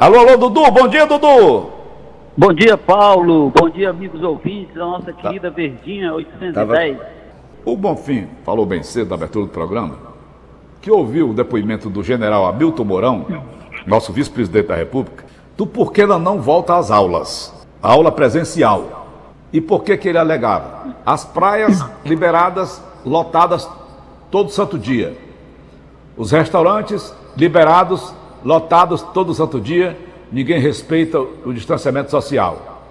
Alô, 0.00 0.20
alô, 0.20 0.34
Dudu, 0.38 0.70
bom 0.70 0.88
dia, 0.88 1.04
Dudu! 1.06 1.70
Bom 2.34 2.54
dia, 2.54 2.74
Paulo. 2.78 3.52
Bom 3.54 3.68
dia, 3.68 3.90
amigos 3.90 4.22
ouvintes 4.22 4.74
da 4.74 4.86
nossa 4.86 5.12
tá. 5.12 5.20
querida 5.20 5.50
tá. 5.50 5.54
Verdinha 5.54 6.14
810. 6.14 6.54
Tava... 6.96 7.06
O 7.66 7.76
Bonfim 7.76 8.26
falou 8.42 8.64
bem 8.64 8.82
cedo 8.82 9.10
na 9.10 9.16
abertura 9.16 9.44
do 9.44 9.52
programa 9.52 9.98
que 10.80 10.90
ouviu 10.90 11.28
o 11.28 11.34
depoimento 11.34 11.90
do 11.90 12.02
general 12.02 12.46
Hamilton 12.46 12.82
Mourão, 12.82 13.26
nosso 13.86 14.10
vice-presidente 14.10 14.68
da 14.68 14.74
República, 14.74 15.22
do 15.54 15.66
porquê 15.66 16.00
ela 16.00 16.18
não 16.18 16.40
volta 16.40 16.78
às 16.78 16.90
aulas, 16.90 17.52
aula 17.82 18.10
presencial. 18.10 19.06
E 19.52 19.60
por 19.60 19.84
que, 19.84 19.98
que 19.98 20.08
ele 20.08 20.16
alegava? 20.16 20.96
As 21.04 21.26
praias 21.26 21.84
liberadas, 22.06 22.82
lotadas 23.04 23.68
todo 24.30 24.48
santo 24.48 24.78
dia. 24.78 25.14
Os 26.16 26.30
restaurantes 26.30 27.14
liberados, 27.36 28.14
lotados 28.44 29.02
todo 29.02 29.34
santo 29.34 29.60
dia. 29.60 29.96
Ninguém 30.32 30.60
respeita 30.60 31.20
o 31.20 31.52
distanciamento 31.52 32.10
social. 32.10 32.82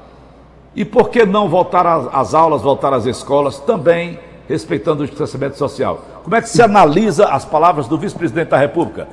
E 0.76 0.86
por 0.86 1.10
que 1.10 1.26
não 1.26 1.50
voltar 1.50 1.86
às 1.88 2.34
aulas, 2.34 2.62
voltar 2.62 2.94
às 2.94 3.06
escolas 3.06 3.60
também 3.60 4.20
respeitando 4.48 5.04
o 5.04 5.08
distanciamento 5.08 5.58
social? 5.58 6.04
Como 6.24 6.36
é 6.36 6.42
que 6.42 6.50
se 6.50 6.62
analisa 6.62 7.28
as 7.28 7.46
palavras 7.46 7.88
do 7.88 7.98
vice-presidente 7.98 8.50
da 8.50 8.58
República, 8.58 9.08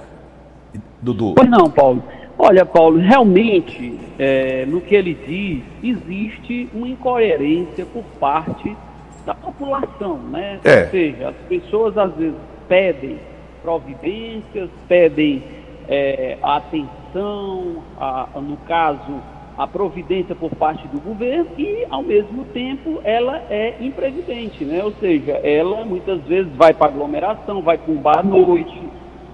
Dudu? 1.01 1.35
Pois 1.35 1.49
não, 1.49 1.71
Paulo. 1.71 2.03
Olha, 2.39 2.67
Paulo, 2.67 2.99
realmente, 2.99 3.99
é, 4.19 4.67
no 4.67 4.81
que 4.81 4.95
ele 4.95 5.15
diz, 5.27 5.63
existe 5.83 6.69
uma 6.75 6.87
incoerência 6.87 7.87
por 7.87 8.05
parte 8.21 8.77
da 9.25 9.35
população, 9.35 10.19
né? 10.19 10.61
É. 10.63 10.85
Ou 10.85 10.91
seja, 10.91 11.29
as 11.31 11.37
pessoas 11.49 11.97
às 11.97 12.15
vezes 12.15 12.37
pedem 12.69 13.19
providências, 13.63 14.69
pedem 14.87 15.43
é, 15.89 16.39
atenção, 16.43 17.83
a, 17.99 18.29
no 18.37 18.57
caso, 18.59 19.23
a 19.57 19.67
providência 19.67 20.35
por 20.35 20.51
parte 20.55 20.87
do 20.89 21.01
governo 21.01 21.49
e, 21.57 21.87
ao 21.89 22.03
mesmo 22.03 22.45
tempo, 22.47 23.01
ela 23.05 23.43
é 23.49 23.77
imprevidente, 23.81 24.65
né? 24.65 24.85
Ou 24.85 24.93
seja, 24.93 25.33
ela 25.33 25.85
muitas 25.85 26.21
vezes 26.23 26.53
vai 26.55 26.75
para 26.75 26.89
aglomeração, 26.89 27.63
vai 27.63 27.79
para 27.79 27.93
um 27.93 27.97
bar 27.97 28.19
à 28.19 28.23
noite, 28.23 28.79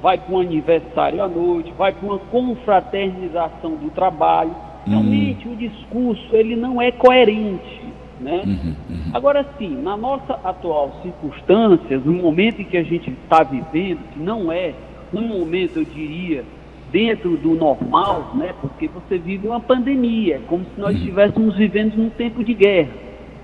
vai 0.01 0.19
para 0.19 0.35
um 0.35 0.39
aniversário 0.39 1.23
à 1.23 1.29
noite, 1.29 1.73
vai 1.77 1.93
para 1.93 2.07
uma 2.07 2.19
confraternização 2.19 3.73
do 3.77 3.91
trabalho. 3.91 4.55
Uhum. 4.87 4.93
Realmente 4.93 5.49
o 5.49 5.57
discurso 5.57 6.37
ele 6.37 6.55
não 6.55 6.81
é 6.81 6.93
coerente. 6.93 7.83
Né? 8.21 8.43
Uhum, 8.47 8.75
uhum. 8.89 9.11
Agora 9.13 9.45
sim, 9.59 9.83
na 9.83 9.97
nossa 9.97 10.35
atual 10.45 10.93
circunstâncias, 11.03 12.05
no 12.05 12.13
momento 12.13 12.63
em 12.63 12.65
que 12.65 12.77
a 12.77 12.83
gente 12.85 13.11
está 13.11 13.43
vivendo, 13.43 13.99
que 14.13 14.21
não 14.21 14.53
é 14.53 14.73
um 15.13 15.23
momento, 15.23 15.79
eu 15.79 15.85
diria, 15.85 16.45
dentro 16.93 17.37
do 17.39 17.55
normal, 17.55 18.33
né? 18.35 18.55
porque 18.61 18.87
você 18.87 19.19
vive 19.19 19.49
uma 19.49 19.61
pandemia, 19.61 20.41
como 20.47 20.65
se 20.65 20.81
nós 20.81 20.91
uhum. 20.91 20.99
estivéssemos 20.99 21.57
vivendo 21.57 21.97
num 21.97 22.11
tempo 22.11 22.45
de 22.45 22.53
guerra. 22.53 22.93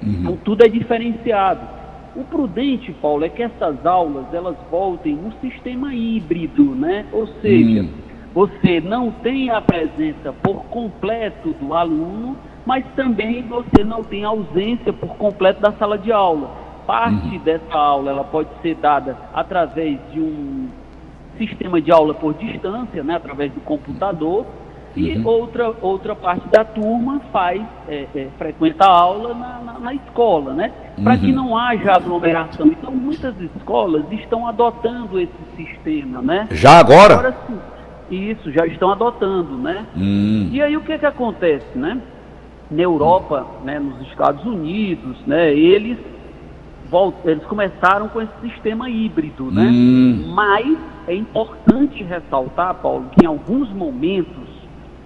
Uhum. 0.03 0.13
Então 0.21 0.39
tudo 0.45 0.65
é 0.65 0.69
diferenciado. 0.69 1.79
O 2.15 2.25
prudente, 2.25 2.93
Paulo, 3.01 3.25
é 3.25 3.29
que 3.29 3.43
essas 3.43 3.85
aulas 3.87 4.27
elas 4.33 4.57
voltem 4.71 5.15
no 5.15 5.33
sistema 5.41 5.95
híbrido, 5.95 6.75
né? 6.75 7.07
Ou 7.13 7.27
seja, 7.41 7.83
hum. 7.83 7.91
você 8.35 8.81
não 8.81 9.11
tem 9.11 9.51
a 9.51 9.61
presença 9.61 10.33
por 10.43 10.65
completo 10.65 11.55
do 11.61 11.75
aluno, 11.75 12.37
mas 12.67 12.85
também 12.97 13.43
você 13.43 13.85
não 13.85 14.03
tem 14.03 14.25
ausência 14.25 14.93
por 14.93 15.17
completo 15.17 15.61
da 15.61 15.73
sala 15.73 15.97
de 15.97 16.11
aula. 16.11 16.51
Parte 16.87 17.37
uhum. 17.37 17.43
dessa 17.45 17.75
aula 17.75 18.11
ela 18.11 18.25
pode 18.25 18.49
ser 18.63 18.75
dada 18.77 19.17
através 19.33 19.99
de 20.13 20.21
um 20.21 20.69
sistema 21.39 21.81
de 21.81 21.91
aula 21.91 22.15
por 22.15 22.35
distância, 22.35 23.03
né? 23.03 23.15
Através 23.15 23.53
do 23.53 23.61
computador 23.61 24.45
e 24.97 25.17
uhum. 25.17 25.27
outra, 25.27 25.75
outra 25.81 26.17
parte 26.17 26.49
da 26.49 26.65
turma 26.65 27.21
faz, 27.33 27.63
é, 27.89 28.07
é, 28.15 28.29
frequenta 28.37 28.85
a 28.85 28.91
aula 28.91 29.35
na, 29.35 29.61
na, 29.61 29.79
na 29.79 29.95
escola, 29.95 30.53
né? 30.55 30.73
Para 31.03 31.15
uhum. 31.15 31.21
que 31.21 31.33
não 31.33 31.57
haja 31.57 31.93
aglomeração. 31.93 32.67
Então, 32.67 32.91
muitas 32.91 33.35
escolas 33.41 34.05
estão 34.11 34.49
adotando 34.49 35.21
esse 35.21 35.33
sistema, 35.57 36.21
né? 36.21 36.49
Já 36.51 36.79
agora? 36.79 37.15
Agora 37.15 37.37
sim. 37.47 37.59
Isso, 38.11 38.51
já 38.51 38.67
estão 38.67 38.91
adotando, 38.91 39.57
né? 39.57 39.87
Hum. 39.97 40.49
E 40.51 40.63
aí 40.63 40.77
o 40.77 40.81
que 40.81 40.99
que 40.99 41.07
acontece, 41.07 41.77
né? 41.77 42.01
Na 42.71 42.83
Europa, 42.83 43.47
né, 43.65 43.79
nos 43.79 44.01
Estados 44.09 44.45
Unidos, 44.45 45.17
né, 45.27 45.55
eles, 45.55 45.97
eles 47.25 47.45
começaram 47.45 48.09
com 48.09 48.21
esse 48.21 48.33
sistema 48.43 48.89
híbrido, 48.89 49.51
né? 49.51 49.69
Hum. 49.71 50.33
Mas 50.35 50.79
é 51.07 51.15
importante 51.15 52.03
ressaltar, 52.03 52.75
Paulo, 52.77 53.07
que 53.13 53.25
em 53.25 53.27
alguns 53.27 53.71
momentos 53.71 54.49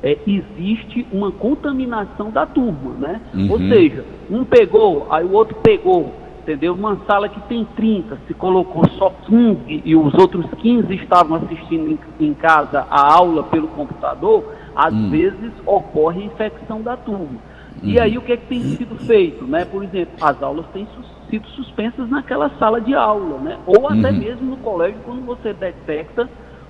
é, 0.02 0.18
existe 0.26 1.06
uma 1.12 1.30
contaminação 1.30 2.30
da 2.30 2.44
turma, 2.44 2.94
né? 2.98 3.20
Uhum. 3.32 3.50
Ou 3.52 3.58
seja, 3.58 4.04
um 4.30 4.44
pegou, 4.44 5.06
aí 5.10 5.24
o 5.24 5.32
outro 5.32 5.56
pegou, 5.62 6.12
entendeu? 6.42 6.74
Uma 6.74 6.98
sala 7.06 7.28
que 7.28 7.40
tem 7.42 7.64
30, 7.76 8.18
se 8.26 8.34
colocou 8.34 8.88
só 8.98 9.10
15 9.26 9.82
e 9.84 9.94
os 9.94 10.12
outros 10.14 10.46
15 10.60 10.92
estavam 10.94 11.36
assistindo 11.36 11.90
em, 11.90 12.26
em 12.26 12.34
casa 12.34 12.86
a 12.90 13.12
aula 13.12 13.44
pelo 13.44 13.68
computador, 13.68 14.44
às 14.74 14.92
uhum. 14.92 15.10
vezes 15.10 15.52
ocorre 15.64 16.24
infecção 16.24 16.82
da 16.82 16.96
turma. 16.96 17.51
Uhum. 17.82 17.90
E 17.90 17.98
aí 17.98 18.16
o 18.16 18.22
que, 18.22 18.32
é 18.32 18.36
que 18.36 18.46
tem 18.46 18.60
sido 18.60 18.96
feito, 19.06 19.44
né? 19.44 19.64
Por 19.64 19.82
exemplo, 19.82 20.14
as 20.20 20.42
aulas 20.42 20.66
têm 20.72 20.86
sido 21.28 21.46
suspensas 21.48 22.08
naquela 22.08 22.50
sala 22.58 22.80
de 22.80 22.94
aula, 22.94 23.38
né? 23.38 23.58
Ou 23.66 23.88
até 23.88 24.10
uhum. 24.10 24.18
mesmo 24.18 24.50
no 24.50 24.56
colégio 24.58 25.00
quando 25.04 25.24
você 25.24 25.52
detecta 25.52 26.28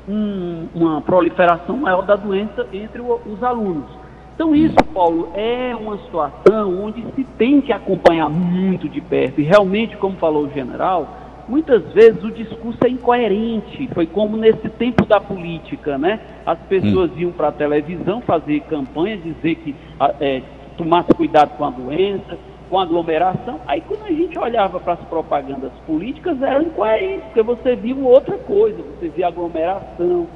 um, 0.08 0.66
uma 0.74 1.00
proliferação 1.00 1.76
maior 1.76 2.02
da 2.02 2.16
doença 2.16 2.66
entre 2.72 3.00
o, 3.00 3.20
os 3.26 3.42
alunos. 3.42 4.02
Então 4.34 4.54
isso, 4.54 4.76
Paulo, 4.94 5.30
é 5.34 5.76
uma 5.76 5.98
situação 5.98 6.82
onde 6.82 7.04
se 7.14 7.24
tem 7.36 7.60
que 7.60 7.72
acompanhar 7.72 8.28
muito 8.28 8.88
de 8.88 9.00
perto. 9.00 9.40
E 9.40 9.44
realmente, 9.44 9.96
como 9.98 10.16
falou 10.16 10.46
o 10.46 10.50
general, 10.50 11.06
muitas 11.46 11.82
vezes 11.92 12.24
o 12.24 12.30
discurso 12.30 12.78
é 12.84 12.88
incoerente. 12.88 13.88
Foi 13.92 14.06
como 14.06 14.36
nesse 14.36 14.68
tempo 14.70 15.04
da 15.04 15.20
política, 15.20 15.98
né? 15.98 16.18
As 16.46 16.58
pessoas 16.60 17.10
hum. 17.12 17.18
iam 17.18 17.32
para 17.32 17.48
a 17.48 17.52
televisão 17.52 18.20
fazer 18.22 18.60
campanha, 18.60 19.18
dizer 19.18 19.56
que 19.56 19.74
é, 20.18 20.42
tomasse 20.72 21.12
cuidado 21.14 21.56
com 21.56 21.64
a 21.64 21.70
doença, 21.70 22.38
com 22.68 22.78
aglomeração. 22.78 23.60
Aí 23.66 23.80
quando 23.82 24.04
a 24.04 24.10
gente 24.10 24.38
olhava 24.38 24.80
para 24.80 24.94
as 24.94 25.00
propagandas 25.00 25.72
políticas, 25.86 26.40
eram 26.40 26.62
incoerentes, 26.62 27.24
porque 27.26 27.42
você 27.42 27.76
viu 27.76 28.04
outra 28.04 28.38
coisa, 28.38 28.78
você 28.82 29.08
via 29.08 29.28
aglomeração, 29.28 30.26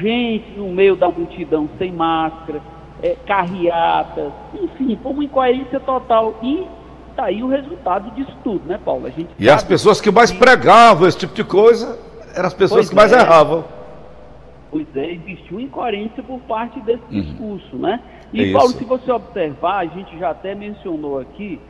gente 0.00 0.50
no 0.56 0.68
meio 0.68 0.94
da 0.94 1.08
multidão 1.08 1.68
sem 1.78 1.90
máscara, 1.90 2.60
é, 3.02 3.16
carreatas, 3.26 4.32
enfim, 4.54 4.98
foi 5.02 5.12
uma 5.12 5.24
incoerência 5.24 5.80
total. 5.80 6.38
E 6.42 6.66
tá 7.16 7.24
aí 7.24 7.42
o 7.42 7.48
resultado 7.48 8.10
disso 8.12 8.36
tudo, 8.44 8.66
né, 8.66 8.78
Paulo? 8.84 9.06
A 9.06 9.10
gente 9.10 9.30
e 9.38 9.50
as 9.50 9.64
pessoas 9.64 10.00
que 10.00 10.10
mais 10.10 10.30
pregavam 10.30 11.08
esse 11.08 11.18
tipo 11.18 11.34
de 11.34 11.44
coisa 11.44 11.98
eram 12.34 12.46
as 12.46 12.54
pessoas 12.54 12.82
pois 12.82 12.90
que 12.90 12.94
mais 12.94 13.12
é. 13.12 13.18
erravam. 13.18 13.64
Pois 14.70 14.86
é, 14.94 15.14
existiu 15.14 15.58
incoerência 15.58 16.22
por 16.22 16.38
parte 16.40 16.78
desse 16.80 17.02
uhum. 17.10 17.20
discurso, 17.20 17.76
né? 17.76 18.00
E, 18.32 18.50
é 18.50 18.52
Paulo, 18.52 18.70
se 18.70 18.84
você 18.84 19.10
observar, 19.10 19.78
a 19.78 19.86
gente 19.86 20.18
já 20.18 20.30
até 20.30 20.54
mencionou 20.54 21.18
aqui, 21.18 21.60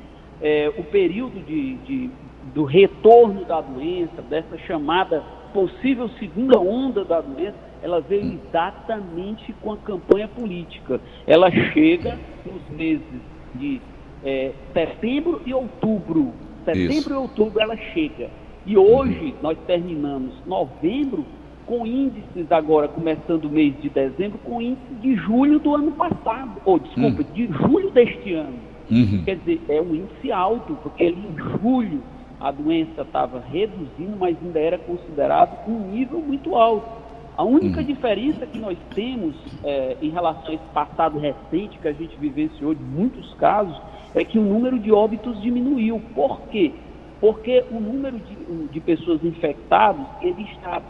é, 0.40 0.72
o 0.76 0.84
período 0.84 1.44
de, 1.44 1.74
de, 1.76 2.10
do 2.54 2.64
retorno 2.64 3.44
da 3.44 3.60
doença, 3.60 4.22
dessa 4.22 4.56
chamada 4.58 5.22
possível 5.52 6.08
segunda 6.18 6.58
onda 6.58 7.04
da 7.04 7.20
doença, 7.20 7.56
ela 7.82 8.00
veio 8.00 8.38
exatamente 8.48 9.52
com 9.60 9.72
a 9.72 9.76
campanha 9.78 10.28
política. 10.28 11.00
Ela 11.26 11.50
chega 11.50 12.18
nos 12.44 12.76
meses 12.76 13.20
de 13.54 13.80
é, 14.24 14.52
setembro 14.72 15.40
e 15.46 15.54
outubro. 15.54 16.32
Setembro 16.64 16.92
Isso. 16.92 17.10
e 17.10 17.14
outubro 17.14 17.60
ela 17.60 17.76
chega. 17.76 18.28
E 18.66 18.76
hoje 18.76 19.34
nós 19.42 19.58
terminamos 19.66 20.34
novembro 20.46 21.24
com 21.66 21.86
índices 21.86 22.50
agora, 22.50 22.88
começando 22.88 23.44
o 23.44 23.50
mês 23.50 23.74
de 23.80 23.88
dezembro, 23.88 24.38
com 24.38 24.60
índice 24.60 24.94
de 25.00 25.14
julho 25.16 25.58
do 25.58 25.74
ano 25.74 25.92
passado, 25.92 26.60
ou 26.64 26.78
desculpa, 26.78 27.22
hum. 27.22 27.32
de 27.32 27.46
julho 27.46 27.90
deste 27.90 28.34
ano. 28.34 28.70
Uhum. 28.90 29.22
Quer 29.24 29.36
dizer, 29.36 29.60
é 29.68 29.80
um 29.80 29.94
índice 29.94 30.32
alto, 30.32 30.76
porque 30.82 31.04
ali 31.04 31.16
em 31.16 31.60
julho 31.60 32.02
a 32.40 32.50
doença 32.50 33.02
estava 33.02 33.40
reduzindo, 33.40 34.16
mas 34.18 34.36
ainda 34.42 34.58
era 34.58 34.78
considerado 34.78 35.68
um 35.68 35.90
nível 35.90 36.20
muito 36.20 36.56
alto. 36.56 36.88
A 37.36 37.44
única 37.44 37.80
uhum. 37.80 37.86
diferença 37.86 38.46
que 38.46 38.58
nós 38.58 38.76
temos 38.94 39.34
é, 39.62 39.96
em 40.02 40.10
relação 40.10 40.50
a 40.50 40.54
esse 40.54 40.64
passado 40.74 41.18
recente 41.18 41.78
que 41.78 41.86
a 41.86 41.92
gente 41.92 42.16
vivenciou 42.18 42.74
de 42.74 42.82
muitos 42.82 43.32
casos 43.34 43.80
é 44.14 44.24
que 44.24 44.38
o 44.38 44.42
número 44.42 44.78
de 44.78 44.90
óbitos 44.90 45.40
diminuiu. 45.40 46.02
Por 46.14 46.40
quê? 46.50 46.72
Porque 47.20 47.64
o 47.70 47.78
número 47.78 48.18
de, 48.18 48.68
de 48.72 48.80
pessoas 48.80 49.22
infectadas 49.22 50.06
ele 50.20 50.42
está 50.54 50.82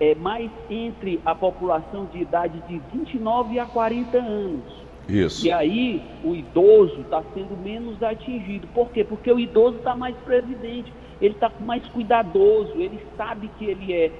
é, 0.00 0.14
mais 0.14 0.50
entre 0.68 1.20
a 1.24 1.34
população 1.34 2.06
de 2.06 2.22
idade 2.22 2.60
de 2.68 2.80
29 2.92 3.58
a 3.58 3.66
40 3.66 4.18
anos. 4.18 4.84
Isso. 5.08 5.46
E 5.46 5.52
aí 5.52 6.02
o 6.24 6.34
idoso 6.34 7.00
está 7.02 7.22
sendo 7.34 7.56
menos 7.62 8.02
atingido. 8.02 8.66
Por 8.68 8.90
quê? 8.90 9.04
Porque 9.04 9.30
o 9.30 9.38
idoso 9.38 9.76
está 9.78 9.94
mais 9.94 10.16
previdente, 10.18 10.92
ele 11.20 11.34
está 11.34 11.50
mais 11.60 11.86
cuidadoso, 11.88 12.72
ele 12.76 12.98
sabe 13.16 13.50
que 13.58 13.66
ele 13.66 13.92
é 13.92 14.10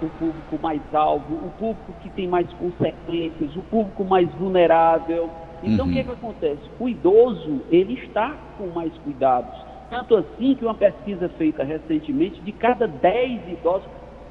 o 0.00 0.08
público 0.18 0.58
mais 0.62 0.80
alvo, 0.92 1.34
o 1.34 1.50
público 1.58 1.92
que 2.02 2.10
tem 2.10 2.28
mais 2.28 2.48
consequências, 2.54 3.56
o 3.56 3.62
público 3.62 4.04
mais 4.04 4.32
vulnerável. 4.34 5.30
Então, 5.62 5.86
uhum. 5.86 5.90
o 5.90 5.94
que, 5.94 6.00
é 6.00 6.04
que 6.04 6.10
acontece? 6.10 6.60
O 6.78 6.88
idoso, 6.88 7.62
ele 7.70 7.94
está 7.94 8.36
com 8.58 8.66
mais 8.68 8.92
cuidados. 8.98 9.54
Tanto 9.88 10.16
assim 10.16 10.54
que 10.54 10.64
uma 10.64 10.74
pesquisa 10.74 11.28
feita 11.30 11.64
recentemente, 11.64 12.40
de 12.40 12.52
cada 12.52 12.86
10 12.86 13.48
idosos, 13.48 13.88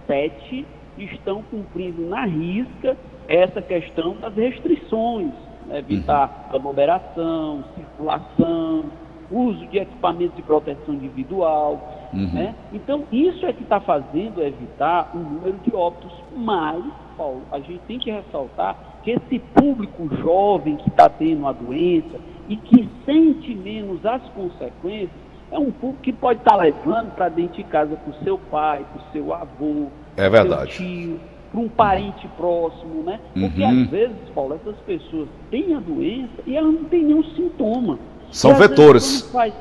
7 0.08 0.66
estão 0.98 1.42
cumprindo 1.44 2.08
na 2.08 2.26
risca 2.26 2.98
essa 3.28 3.62
questão 3.62 4.16
das 4.18 4.36
restrições, 4.36 5.32
né? 5.68 5.80
evitar 5.80 6.50
uhum. 6.52 6.58
aglomeração, 6.58 7.64
circulação, 7.76 8.86
uso 9.32 9.66
de 9.68 9.80
equipamentos 9.80 10.36
de 10.36 10.42
proteção 10.44 10.94
individual. 10.94 12.10
Uhum. 12.14 12.32
Né? 12.34 12.56
Então, 12.72 13.04
isso 13.12 13.46
é 13.46 13.54
que 13.54 13.64
está 13.64 13.80
fazendo 13.80 14.42
evitar 14.42 15.12
o 15.14 15.18
número 15.18 15.58
de 15.66 15.76
óbitos. 15.76 16.12
Mas, 16.36 16.84
Paulo, 17.18 17.42
a 17.52 17.60
gente 17.60 17.80
tem 17.88 17.98
que 18.00 18.12
ressaltar 18.12 18.76
que 19.04 19.12
esse 19.12 19.40
público 19.40 20.08
jovem 20.18 20.78
que 20.78 20.90
está 20.90 21.10
tendo 21.10 21.48
a 21.48 21.52
doença 21.52 22.20
e 22.48 22.56
que 22.56 22.88
sente 23.06 23.56
menos 23.56 24.06
as 24.06 24.22
consequências, 24.30 25.23
é 25.54 25.60
um 25.60 25.72
público 25.72 26.02
que 26.02 26.12
pode 26.12 26.40
estar 26.40 26.58
tá 26.58 26.64
levando 26.64 27.14
para 27.16 27.30
dentro 27.30 27.56
de 27.56 27.64
casa 27.66 27.96
para 27.96 28.12
o 28.12 28.24
seu 28.24 28.38
pai, 28.38 28.84
para 28.92 29.02
o 29.02 29.12
seu 29.12 29.34
avô, 29.34 29.88
é 30.18 30.28
verdade. 30.28 30.74
seu 30.74 30.86
tio, 30.86 31.20
para 31.52 31.62
um 31.62 31.70
parente 31.70 32.28
próximo, 32.36 33.04
né? 33.04 33.20
Porque 33.34 33.62
uhum. 33.62 33.84
às 33.84 33.90
vezes, 33.90 34.18
Paulo, 34.34 34.56
essas 34.56 34.76
pessoas 34.82 35.30
têm 35.52 35.76
a 35.76 35.80
doença 35.80 36.42
e 36.48 36.58
elas 36.58 36.74
não 36.74 36.86
têm 36.86 37.04
nenhum 37.04 37.24
sintoma. 37.36 38.00
São 38.32 38.56
vetores. 38.56 39.30
Faz... 39.32 39.54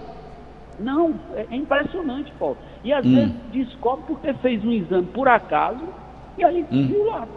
Não, 0.80 1.14
é, 1.34 1.46
é, 1.50 1.56
impressionante, 1.56 2.32
Paulo. 2.38 2.56
E 2.82 2.92
às 2.92 3.04
hum. 3.04 3.14
vezes 3.14 3.32
descobre 3.52 4.04
porque 4.06 4.32
fez 4.34 4.64
um 4.64 4.72
exame 4.72 5.06
por 5.08 5.28
acaso 5.28 5.84
e 6.38 6.42
aí 6.42 6.64
hum. 6.72 6.86
viu 6.88 7.04
lá. 7.04 7.28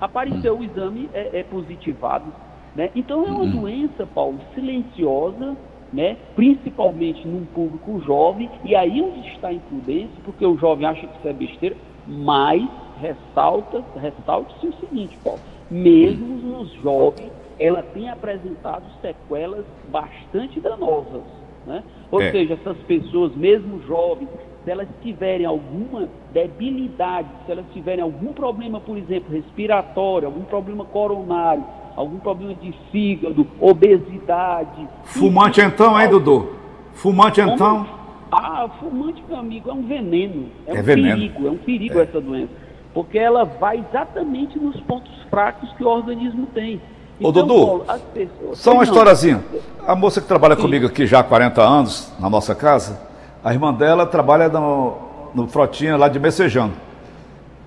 Apareceu 0.00 0.54
hum. 0.54 0.60
o 0.60 0.64
exame, 0.64 1.10
é, 1.12 1.40
é, 1.40 1.42
positivado. 1.42 2.32
Né? 2.74 2.90
Então 2.96 3.24
é 3.26 3.28
uma 3.28 3.44
hum. 3.44 3.50
doença, 3.50 4.06
Paulo, 4.06 4.38
silenciosa, 4.54 5.54
né? 5.92 6.16
principalmente 6.34 7.26
num 7.26 7.44
público 7.46 8.00
jovem, 8.00 8.50
e 8.64 8.74
aí 8.74 9.00
onde 9.00 9.28
está 9.28 9.48
a 9.48 9.52
imprudência, 9.52 10.10
porque 10.24 10.44
o 10.44 10.56
jovem 10.56 10.86
acha 10.86 11.06
que 11.06 11.18
isso 11.18 11.28
é 11.28 11.32
besteira, 11.32 11.76
mas 12.06 12.66
ressalta, 13.00 13.82
ressalte-se 13.96 14.66
o 14.66 14.72
seguinte, 14.74 15.16
Paulo, 15.22 15.40
mesmo 15.70 16.36
nos 16.36 16.72
jovens, 16.74 17.30
ela 17.58 17.82
tem 17.82 18.08
apresentado 18.08 18.84
sequelas 19.00 19.64
bastante 19.90 20.60
danosas. 20.60 21.22
Né? 21.66 21.82
Ou 22.10 22.20
é. 22.22 22.30
seja, 22.30 22.54
essas 22.54 22.78
pessoas, 22.78 23.34
mesmo 23.36 23.82
jovens, 23.82 24.28
se 24.64 24.70
elas 24.70 24.88
tiverem 25.02 25.44
alguma 25.44 26.08
debilidade, 26.32 27.28
se 27.44 27.52
elas 27.52 27.66
tiverem 27.72 28.02
algum 28.02 28.32
problema, 28.32 28.80
por 28.80 28.96
exemplo, 28.96 29.32
respiratório, 29.32 30.28
algum 30.28 30.44
problema 30.44 30.84
coronário, 30.84 31.64
algum 31.98 32.18
problema 32.18 32.54
de 32.54 32.72
fígado, 32.92 33.44
obesidade. 33.60 34.88
Fumante 35.02 35.60
então, 35.60 36.00
hein, 36.00 36.08
Dudu? 36.08 36.54
Fumante 36.94 37.40
então? 37.40 37.86
Ah, 38.30 38.68
fumante, 38.78 39.22
meu 39.28 39.38
amigo, 39.38 39.68
é 39.68 39.72
um 39.72 39.82
veneno. 39.82 40.46
É, 40.66 40.76
é 40.76 40.80
um 40.80 40.82
veneno. 40.82 41.16
perigo, 41.16 41.46
é 41.48 41.50
um 41.50 41.56
perigo 41.56 41.98
é. 41.98 42.02
essa 42.02 42.20
doença. 42.20 42.52
Porque 42.94 43.18
ela 43.18 43.44
vai 43.44 43.84
exatamente 43.88 44.56
nos 44.58 44.80
pontos 44.82 45.10
fracos 45.28 45.72
que 45.72 45.82
o 45.82 45.88
organismo 45.88 46.46
tem. 46.54 46.76
Ô, 47.20 47.30
então, 47.30 47.32
Dudu, 47.32 47.66
Paulo, 47.66 47.86
pessoas... 48.14 48.58
só 48.58 48.74
uma 48.74 48.84
historiazinha. 48.84 49.42
A 49.84 49.96
moça 49.96 50.20
que 50.20 50.28
trabalha 50.28 50.54
Sim. 50.54 50.62
comigo 50.62 50.86
aqui 50.86 51.04
já 51.04 51.18
há 51.18 51.24
40 51.24 51.60
anos, 51.60 52.12
na 52.20 52.30
nossa 52.30 52.54
casa, 52.54 53.00
a 53.42 53.52
irmã 53.52 53.74
dela 53.74 54.06
trabalha 54.06 54.48
no, 54.48 54.98
no 55.34 55.48
Frotinha 55.48 55.96
lá 55.96 56.08
de 56.08 56.20
Messejano. 56.20 56.74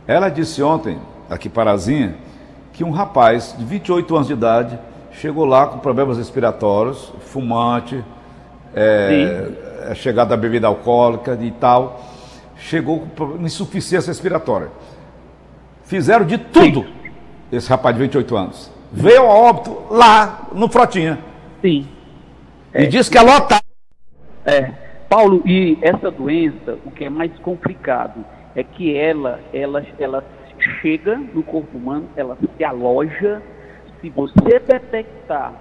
Ela 0.08 0.30
disse 0.30 0.64
ontem, 0.64 1.00
aqui 1.30 1.50
parazinha, 1.50 2.16
que 2.82 2.84
um 2.84 2.90
rapaz 2.90 3.56
de 3.56 3.64
28 3.64 4.16
anos 4.16 4.28
de 4.28 4.34
idade 4.34 4.80
chegou 5.12 5.46
lá 5.46 5.68
com 5.68 5.78
problemas 5.78 6.18
respiratórios, 6.18 7.14
fumante, 7.20 8.04
é, 8.74 9.52
é 9.92 9.94
chegada 9.94 10.34
a 10.34 10.38
bebida 10.38 10.66
alcoólica 10.66 11.38
e 11.40 11.52
tal, 11.52 12.02
chegou 12.58 13.06
com 13.16 13.38
insuficiência 13.46 14.10
respiratória. 14.10 14.70
Fizeram 15.84 16.26
de 16.26 16.40
tudo, 16.40 16.82
Sim. 16.82 17.12
esse 17.52 17.70
rapaz 17.70 17.96
de 17.96 18.02
28 18.02 18.36
anos 18.36 18.72
veio 18.92 19.22
a 19.22 19.36
óbito 19.36 19.84
lá 19.92 20.48
no 20.52 20.68
Frotinha. 20.68 21.20
Sim. 21.62 21.88
E 22.74 22.84
é, 22.84 22.86
diz 22.88 23.08
que 23.08 23.18
é 23.18 23.22
lotado. 23.22 23.62
É. 24.44 24.72
Paulo, 25.08 25.44
e 25.46 25.78
essa 25.84 26.10
doença, 26.10 26.80
o 26.84 26.90
que 26.90 27.06
é 27.06 27.10
mais 27.12 27.32
complicado 27.40 28.26
é 28.56 28.64
que 28.64 28.98
ela, 28.98 29.40
ela, 29.54 29.86
ela 30.00 30.24
chega 30.82 31.18
no 31.18 31.44
corpo 31.44 31.78
humano, 31.78 32.08
ela 32.16 32.38
se 32.58 32.64
aloja. 32.64 33.42
Se 34.00 34.10
você 34.10 34.60
detectar 34.60 35.54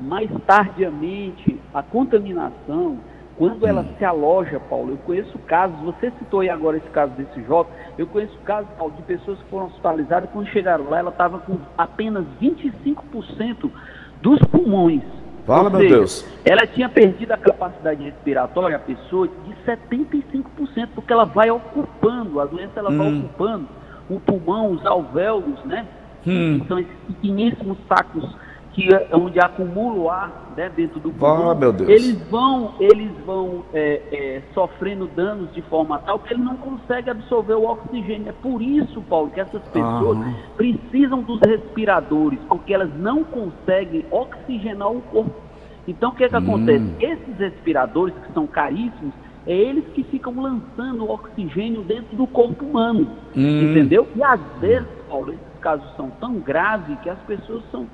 mais 0.00 0.30
tardiamente 0.46 1.58
a 1.72 1.82
contaminação, 1.82 2.98
quando 3.36 3.66
ela 3.66 3.84
se 3.96 4.04
aloja, 4.04 4.60
Paulo, 4.68 4.92
eu 4.92 4.96
conheço 4.98 5.38
casos, 5.40 5.78
você 5.80 6.10
citou 6.18 6.40
aí 6.40 6.50
agora 6.50 6.76
esse 6.76 6.88
caso 6.88 7.12
desse 7.12 7.40
jovem, 7.44 7.72
eu 7.96 8.06
conheço 8.06 8.36
casos, 8.44 8.68
Paulo, 8.76 8.92
de 8.96 9.02
pessoas 9.02 9.38
que 9.38 9.48
foram 9.48 9.66
hospitalizadas, 9.66 10.28
quando 10.30 10.48
chegaram 10.48 10.90
lá, 10.90 10.98
ela 10.98 11.10
estava 11.10 11.38
com 11.38 11.56
apenas 11.76 12.24
25% 12.42 13.70
dos 14.20 14.40
pulmões. 14.50 15.02
Fala, 15.46 15.70
meu 15.70 15.78
Deus. 15.78 16.26
Ela 16.44 16.66
tinha 16.66 16.88
perdido 16.88 17.32
a 17.32 17.38
capacidade 17.38 18.02
respiratória, 18.02 18.76
a 18.76 18.80
pessoa, 18.80 19.28
de 19.28 19.54
75%, 19.64 20.88
porque 20.94 21.12
ela 21.12 21.24
vai 21.24 21.50
ocupando, 21.50 22.40
a 22.40 22.44
doença 22.44 22.72
ela 22.76 22.90
hum. 22.90 22.98
vai 22.98 23.18
ocupando 23.18 23.68
o 24.08 24.20
pulmão, 24.20 24.72
os 24.72 24.84
alvéolos, 24.86 25.62
né? 25.64 25.86
Hum. 26.26 26.60
Que 26.60 26.68
são 26.68 26.78
esses 26.78 26.96
pequeníssimos 27.06 27.78
sacos 27.88 28.24
que 28.78 28.94
é 28.94 29.08
onde 29.12 29.40
acumula 29.40 29.98
o 29.98 30.08
ar 30.08 30.52
né, 30.56 30.70
dentro 30.74 31.00
do 31.00 31.10
pulmão, 31.10 31.50
ah, 31.50 31.90
eles 31.90 32.16
vão, 32.30 32.74
eles 32.78 33.10
vão 33.26 33.64
é, 33.74 34.00
é, 34.12 34.42
sofrendo 34.54 35.08
danos 35.16 35.52
de 35.52 35.60
forma 35.62 35.98
tal 35.98 36.20
que 36.20 36.32
ele 36.32 36.44
não 36.44 36.56
consegue 36.56 37.10
absorver 37.10 37.54
o 37.54 37.64
oxigênio. 37.64 38.28
É 38.28 38.32
por 38.32 38.62
isso, 38.62 39.02
Paulo, 39.02 39.30
que 39.30 39.40
essas 39.40 39.62
pessoas 39.62 40.18
ah. 40.18 40.34
precisam 40.56 41.22
dos 41.22 41.40
respiradores, 41.40 42.38
porque 42.48 42.72
elas 42.72 42.94
não 42.96 43.24
conseguem 43.24 44.06
oxigenar 44.12 44.92
o 44.92 45.00
corpo. 45.02 45.34
Então, 45.88 46.10
o 46.10 46.14
que, 46.14 46.22
é 46.22 46.28
que 46.28 46.36
hum. 46.36 46.38
acontece? 46.38 46.86
Esses 47.00 47.36
respiradores, 47.36 48.14
que 48.14 48.32
são 48.32 48.46
caríssimos, 48.46 49.12
é 49.46 49.52
eles 49.52 49.84
que 49.94 50.02
ficam 50.04 50.40
lançando 50.40 51.04
o 51.04 51.10
oxigênio 51.10 51.82
dentro 51.82 52.16
do 52.16 52.26
corpo 52.26 52.64
humano. 52.64 53.08
Hum. 53.36 53.70
Entendeu? 53.70 54.06
E 54.14 54.22
às 54.22 54.40
vezes, 54.60 54.88
Paulo, 55.08 55.34
casos 55.60 55.86
são 55.96 56.10
tão 56.10 56.34
graves 56.34 56.98
que 57.00 57.10
as 57.10 57.18
pessoas 57.20 57.62
são 57.70 57.86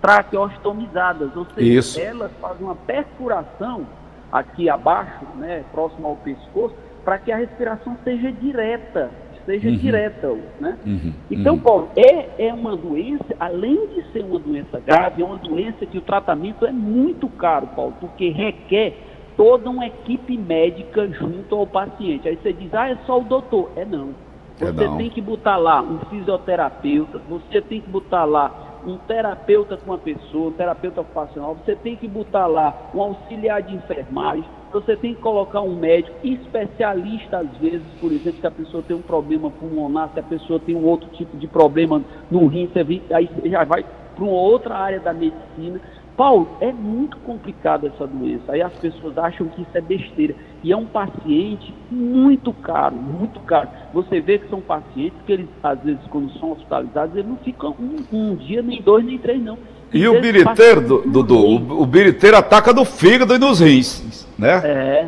traqueostomizadas, 0.00 1.34
ou 1.36 1.46
seja, 1.54 1.78
Isso. 1.78 2.00
elas 2.00 2.30
fazem 2.40 2.64
uma 2.64 2.76
perfuração 2.76 3.86
aqui 4.30 4.68
abaixo, 4.68 5.24
né, 5.36 5.64
próximo 5.72 6.06
ao 6.06 6.16
pescoço, 6.16 6.74
para 7.04 7.18
que 7.18 7.32
a 7.32 7.36
respiração 7.36 7.96
seja 8.04 8.30
direta, 8.30 9.10
seja 9.46 9.70
uhum. 9.70 9.76
direta, 9.76 10.36
né? 10.60 10.76
Uhum. 10.84 11.12
Então, 11.30 11.54
uhum. 11.54 11.60
Paulo, 11.60 11.88
é, 11.96 12.48
é 12.48 12.52
uma 12.52 12.76
doença, 12.76 13.34
além 13.40 13.86
de 13.88 14.12
ser 14.12 14.22
uma 14.22 14.38
doença 14.38 14.78
grave, 14.78 15.22
é 15.22 15.24
uma 15.24 15.38
doença 15.38 15.86
que 15.86 15.96
o 15.96 16.02
tratamento 16.02 16.66
é 16.66 16.72
muito 16.72 17.26
caro, 17.30 17.66
Paulo, 17.68 17.94
porque 17.98 18.28
requer 18.28 18.94
toda 19.38 19.70
uma 19.70 19.86
equipe 19.86 20.36
médica 20.36 21.06
junto 21.06 21.54
ao 21.54 21.64
paciente. 21.64 22.28
Aí 22.28 22.36
você 22.36 22.52
diz, 22.52 22.74
ah, 22.74 22.90
é 22.90 22.98
só 23.06 23.20
o 23.20 23.24
doutor. 23.24 23.70
É 23.76 23.84
não. 23.84 24.12
Você 24.58 24.98
tem 24.98 25.08
que 25.08 25.20
botar 25.20 25.56
lá 25.56 25.80
um 25.80 26.00
fisioterapeuta, 26.10 27.20
você 27.28 27.62
tem 27.62 27.80
que 27.80 27.88
botar 27.88 28.24
lá 28.24 28.80
um 28.84 28.96
terapeuta 28.96 29.76
com 29.76 29.92
uma 29.92 29.98
pessoa, 29.98 30.48
um 30.48 30.52
terapeuta 30.52 31.00
ocupacional, 31.00 31.54
você 31.54 31.76
tem 31.76 31.94
que 31.94 32.08
botar 32.08 32.48
lá 32.48 32.90
um 32.92 33.00
auxiliar 33.00 33.62
de 33.62 33.76
enfermagem, 33.76 34.44
você 34.72 34.96
tem 34.96 35.14
que 35.14 35.20
colocar 35.20 35.60
um 35.60 35.76
médico 35.76 36.16
especialista, 36.24 37.38
às 37.38 37.56
vezes, 37.58 37.86
por 38.00 38.10
exemplo, 38.10 38.40
se 38.40 38.46
a 38.46 38.50
pessoa 38.50 38.82
tem 38.82 38.96
um 38.96 39.02
problema 39.02 39.48
pulmonar, 39.48 40.10
se 40.12 40.18
a 40.18 40.24
pessoa 40.24 40.58
tem 40.58 40.74
um 40.74 40.84
outro 40.84 41.08
tipo 41.10 41.36
de 41.36 41.46
problema 41.46 42.02
no 42.28 42.46
rim, 42.48 42.68
você 42.72 42.82
vem, 42.82 43.00
aí 43.12 43.28
você 43.28 43.48
já 43.48 43.62
vai 43.62 43.84
para 44.16 44.24
uma 44.24 44.32
outra 44.32 44.74
área 44.74 44.98
da 44.98 45.12
medicina. 45.12 45.80
Paulo, 46.18 46.48
é 46.60 46.72
muito 46.72 47.16
complicado 47.18 47.86
essa 47.86 48.04
doença. 48.04 48.50
Aí 48.50 48.60
as 48.60 48.72
pessoas 48.72 49.16
acham 49.16 49.46
que 49.46 49.62
isso 49.62 49.70
é 49.72 49.80
besteira. 49.80 50.34
E 50.64 50.72
é 50.72 50.76
um 50.76 50.84
paciente 50.84 51.72
muito 51.88 52.52
caro, 52.52 52.96
muito 52.96 53.38
caro. 53.42 53.68
Você 53.94 54.20
vê 54.20 54.40
que 54.40 54.48
são 54.48 54.60
pacientes 54.60 55.16
que 55.24 55.32
eles, 55.32 55.46
às 55.62 55.78
vezes, 55.80 56.00
quando 56.10 56.36
são 56.40 56.50
hospitalizados, 56.50 57.14
eles 57.14 57.28
não 57.28 57.36
ficam 57.36 57.72
um, 57.78 58.04
um 58.12 58.34
dia, 58.34 58.60
nem 58.60 58.82
dois, 58.82 59.04
nem 59.04 59.16
três, 59.16 59.40
não. 59.40 59.56
E, 59.92 60.00
e 60.00 60.08
o 60.08 60.20
biriteiro, 60.20 61.04
Dudu, 61.06 61.38
o, 61.38 61.82
o 61.82 61.86
biriteiro 61.86 62.36
ataca 62.36 62.72
no 62.72 62.84
fígado 62.84 63.36
e 63.36 63.38
nos 63.38 63.60
rins, 63.60 64.26
né? 64.36 64.60
É, 64.64 65.06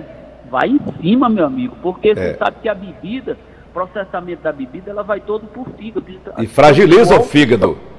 vai 0.48 0.68
em 0.68 0.80
cima, 1.02 1.28
meu 1.28 1.44
amigo, 1.44 1.74
porque 1.82 2.10
é. 2.10 2.14
você 2.14 2.34
sabe 2.36 2.58
que 2.62 2.68
a 2.68 2.74
bebida, 2.74 3.36
processamento 3.74 4.44
da 4.44 4.52
bebida, 4.52 4.92
ela 4.92 5.02
vai 5.02 5.18
todo 5.18 5.44
por 5.48 5.66
fígado. 5.76 6.06
E 6.38 6.46
fragiliza 6.46 7.18
o 7.18 7.24
fígado 7.24 7.89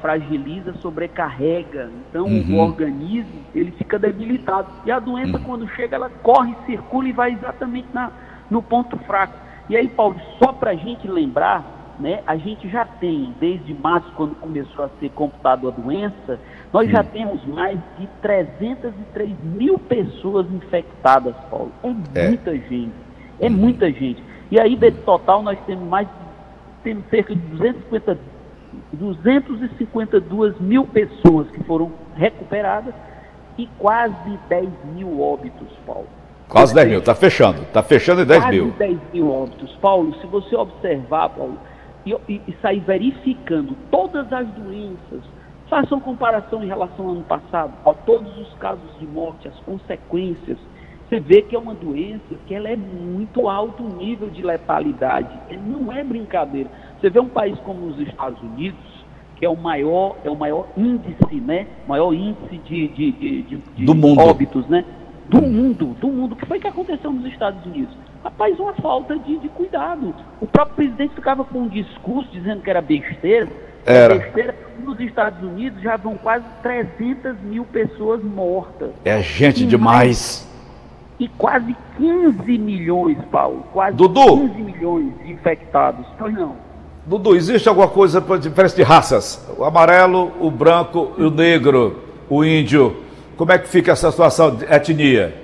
fragiliza, 0.00 0.74
sobrecarrega. 0.74 1.90
Então 2.08 2.26
uhum. 2.26 2.56
o 2.56 2.60
organismo 2.60 3.42
ele 3.54 3.72
fica 3.72 3.98
debilitado. 3.98 4.68
E 4.84 4.90
a 4.90 4.98
doença, 4.98 5.38
uhum. 5.38 5.44
quando 5.44 5.68
chega, 5.70 5.96
ela 5.96 6.10
corre, 6.22 6.54
circula 6.66 7.08
e 7.08 7.12
vai 7.12 7.32
exatamente 7.32 7.88
na, 7.92 8.10
no 8.50 8.62
ponto 8.62 8.96
fraco. 8.98 9.34
E 9.68 9.76
aí, 9.76 9.88
Paulo, 9.88 10.16
só 10.38 10.52
para 10.52 10.72
a 10.72 10.74
gente 10.74 11.08
lembrar, 11.08 11.94
né, 11.98 12.22
a 12.26 12.36
gente 12.36 12.68
já 12.68 12.84
tem, 12.84 13.34
desde 13.40 13.72
março, 13.72 14.10
quando 14.14 14.34
começou 14.34 14.84
a 14.84 14.88
ser 15.00 15.10
computado 15.10 15.68
a 15.68 15.70
doença, 15.70 16.38
nós 16.72 16.90
já 16.90 17.02
temos 17.02 17.44
mais 17.46 17.78
de 17.98 18.06
303 18.20 19.30
mil 19.42 19.78
pessoas 19.78 20.46
infectadas, 20.52 21.34
Paulo. 21.50 21.72
É, 22.14 22.20
é. 22.20 22.28
muita 22.28 22.52
gente. 22.52 22.92
É 23.40 23.46
uhum. 23.46 23.52
muita 23.52 23.90
gente. 23.90 24.22
E 24.50 24.60
aí, 24.60 24.76
desse 24.76 24.98
total, 24.98 25.42
nós 25.42 25.58
temos 25.66 25.88
mais 25.88 26.06
temos 26.84 27.04
cerca 27.08 27.34
de 27.34 27.40
250, 27.40 28.18
252 28.92 30.58
mil 30.60 30.84
pessoas 30.86 31.48
que 31.50 31.62
foram 31.64 31.92
recuperadas 32.16 32.94
e 33.58 33.68
quase 33.78 34.38
10 34.48 34.68
mil 34.94 35.20
óbitos, 35.20 35.68
Paulo. 35.86 36.06
Quase 36.48 36.74
10 36.74 36.88
mil, 36.88 36.98
está 36.98 37.14
fechando, 37.14 37.62
está 37.62 37.82
fechando 37.82 38.22
em 38.22 38.26
10 38.26 38.42
quase 38.42 38.56
mil. 38.56 38.72
Quase 38.72 38.78
10 38.78 38.98
mil 39.12 39.30
óbitos. 39.30 39.72
Paulo, 39.80 40.14
se 40.20 40.26
você 40.26 40.54
observar, 40.56 41.30
Paulo, 41.30 41.58
e, 42.04 42.12
e, 42.28 42.40
e 42.46 42.56
sair 42.60 42.80
verificando 42.80 43.76
todas 43.90 44.30
as 44.32 44.46
doenças, 44.48 45.22
façam 45.68 45.98
comparação 46.00 46.62
em 46.62 46.66
relação 46.66 47.06
ao 47.06 47.12
ano 47.12 47.24
passado, 47.24 47.72
a 47.84 47.94
todos 47.94 48.36
os 48.38 48.52
casos 48.54 48.98
de 48.98 49.06
morte, 49.06 49.48
as 49.48 49.58
consequências, 49.60 50.58
você 51.08 51.20
vê 51.20 51.42
que 51.42 51.54
é 51.54 51.58
uma 51.58 51.74
doença 51.74 52.34
que 52.46 52.54
ela 52.54 52.68
é 52.68 52.76
muito 52.76 53.48
alto 53.48 53.82
nível 53.82 54.28
de 54.30 54.42
letalidade. 54.42 55.38
Não 55.66 55.92
é 55.92 56.02
brincadeira. 56.02 56.70
Você 57.04 57.10
vê 57.10 57.20
um 57.20 57.28
país 57.28 57.58
como 57.66 57.86
os 57.88 58.00
Estados 58.00 58.40
Unidos, 58.40 58.80
que 59.36 59.44
é 59.44 59.48
o 59.50 59.54
maior, 59.54 60.16
é 60.24 60.30
o 60.30 60.34
maior 60.34 60.66
índice, 60.74 61.34
né? 61.34 61.66
Maior 61.86 62.14
índice 62.14 62.56
de, 62.56 62.88
de, 62.88 63.12
de, 63.12 63.42
de 63.42 63.84
do 63.84 63.94
mundo. 63.94 64.22
óbitos, 64.22 64.66
né? 64.68 64.86
Do 65.28 65.42
mundo, 65.42 65.88
do 66.00 66.08
mundo. 66.08 66.32
O 66.32 66.36
que 66.36 66.46
foi 66.46 66.58
que 66.58 66.66
aconteceu 66.66 67.12
nos 67.12 67.30
Estados 67.30 67.62
Unidos? 67.66 67.94
Rapaz, 68.24 68.58
uma 68.58 68.72
falta 68.72 69.18
de, 69.18 69.36
de 69.38 69.50
cuidado. 69.50 70.14
O 70.40 70.46
próprio 70.46 70.76
presidente 70.76 71.14
ficava 71.14 71.44
com 71.44 71.58
um 71.58 71.68
discurso 71.68 72.30
dizendo 72.32 72.62
que 72.62 72.70
era 72.70 72.80
besteira. 72.80 73.48
Era. 73.84 74.14
Besteira. 74.14 74.54
Nos 74.82 74.98
Estados 74.98 75.42
Unidos 75.42 75.82
já 75.82 75.98
vão 75.98 76.16
quase 76.16 76.46
300 76.62 77.38
mil 77.42 77.66
pessoas 77.66 78.24
mortas. 78.24 78.92
É 79.04 79.20
gente 79.20 79.64
e 79.64 79.66
demais. 79.66 80.48
Mais, 80.48 80.54
e 81.20 81.28
quase 81.28 81.76
15 81.98 82.56
milhões, 82.56 83.18
Paulo. 83.30 83.62
Quase 83.74 83.94
Dudu. 83.94 84.38
15 84.38 84.62
milhões 84.62 85.12
infectados. 85.26 86.06
Pois 86.18 86.32
não. 86.32 86.72
Dudu, 87.06 87.36
existe 87.36 87.68
alguma 87.68 87.88
coisa 87.88 88.20
para 88.20 88.38
diferença 88.38 88.74
de 88.74 88.82
raças? 88.82 89.46
O 89.58 89.64
amarelo, 89.64 90.32
o 90.40 90.50
branco, 90.50 91.12
o 91.18 91.28
negro, 91.28 91.98
o 92.30 92.42
índio. 92.42 92.96
Como 93.36 93.52
é 93.52 93.58
que 93.58 93.68
fica 93.68 93.92
essa 93.92 94.10
situação 94.10 94.56
de 94.56 94.64
etnia? 94.64 95.34